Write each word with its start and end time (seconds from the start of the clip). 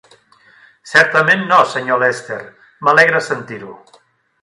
"Certament 0.91 1.45
no, 1.53 1.59
senyor 1.73 2.01
Leicester", 2.07 2.41
"m'alegra 2.89 3.25
sentir-ho." 3.31 3.79